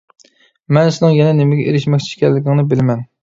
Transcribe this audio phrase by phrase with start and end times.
[0.77, 3.05] مەن سېنىڭ يەنە نېمىگە ئېرىشمەكچى ئىكەنلىكىڭنى بىلىمەن.